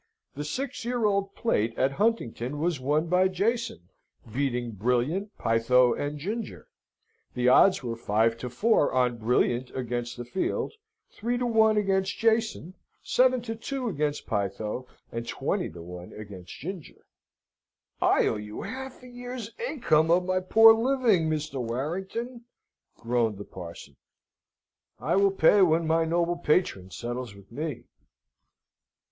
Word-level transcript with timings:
"The 0.33 0.43
Six 0.43 0.83
Year 0.83 1.05
Old 1.05 1.35
Plate 1.35 1.77
at 1.77 1.91
Huntingdon 1.91 2.57
was 2.59 2.79
won 2.79 3.05
by 3.05 3.27
Jason, 3.27 3.89
beating 4.33 4.71
Brilliant, 4.71 5.37
Pytho, 5.37 5.93
and 5.93 6.17
Ginger. 6.17 6.65
The 7.35 7.47
odds 7.47 7.83
were 7.83 7.95
five 7.95 8.35
to 8.39 8.49
four 8.49 8.91
on 8.95 9.19
Brilliant 9.19 9.69
against 9.75 10.17
the 10.17 10.25
field, 10.25 10.73
three 11.11 11.37
to 11.37 11.45
one 11.45 11.77
against 11.77 12.17
Jason, 12.17 12.73
seven 13.03 13.43
to 13.43 13.55
two 13.55 13.89
against 13.89 14.25
Pytho, 14.25 14.87
and 15.11 15.27
twenty 15.27 15.69
to 15.69 15.83
one 15.83 16.13
against 16.13 16.57
Ginger." 16.57 17.05
"I 18.01 18.25
owe 18.25 18.37
you 18.37 18.63
a 18.63 18.67
half 18.69 19.03
year's 19.03 19.51
income 19.69 20.09
of 20.09 20.25
my 20.25 20.39
poor 20.39 20.73
living, 20.73 21.29
Mr. 21.29 21.61
Warrington," 21.61 22.45
groaned 22.97 23.37
the 23.37 23.45
parson. 23.45 23.97
"I 24.97 25.15
will 25.15 25.29
pay 25.29 25.61
when 25.61 25.85
my 25.85 26.05
noble 26.05 26.37
patron 26.37 26.89
settles 26.89 27.35
with 27.35 27.51
me." 27.51 27.83